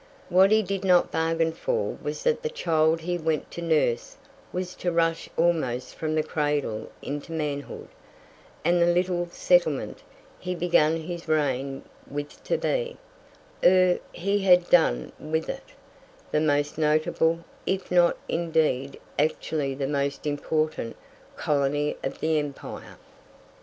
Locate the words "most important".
19.87-20.95